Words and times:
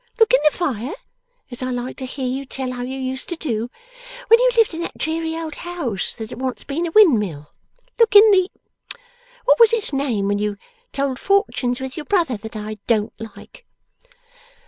Look 0.19 0.33
in 0.33 0.39
the 0.49 0.57
fire, 0.57 0.95
as 1.51 1.61
I 1.61 1.69
like 1.69 1.95
to 1.97 2.07
hear 2.07 2.25
you 2.27 2.43
tell 2.43 2.71
how 2.71 2.81
you 2.81 2.97
used 2.97 3.29
to 3.29 3.35
do 3.35 3.69
when 4.29 4.39
you 4.39 4.49
lived 4.57 4.73
in 4.73 4.81
that 4.81 4.97
dreary 4.97 5.37
old 5.37 5.53
house 5.53 6.15
that 6.15 6.31
had 6.31 6.41
once 6.41 6.63
been 6.63 6.87
a 6.87 6.89
windmill. 6.89 7.53
Look 7.99 8.15
in 8.15 8.31
the 8.31 8.49
what 9.45 9.59
was 9.59 9.73
its 9.73 9.93
name 9.93 10.27
when 10.27 10.39
you 10.39 10.57
told 10.91 11.19
fortunes 11.19 11.79
with 11.79 11.97
your 11.97 12.05
brother 12.05 12.35
that 12.37 12.55
I 12.55 12.79
DON'T 12.87 13.13
like? 13.19 13.67